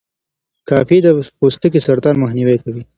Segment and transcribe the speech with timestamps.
[0.69, 1.07] کافي د
[1.39, 2.83] پوستکي د سرطان مخنیوی کوي.